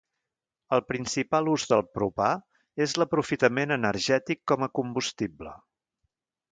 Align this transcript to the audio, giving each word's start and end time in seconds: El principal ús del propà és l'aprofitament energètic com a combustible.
El 0.77 0.79
principal 0.91 1.49
ús 1.51 1.65
del 1.73 1.83
propà 1.99 2.31
és 2.87 2.97
l'aprofitament 3.01 3.77
energètic 3.79 4.43
com 4.53 4.69
a 4.71 4.75
combustible. 4.81 5.57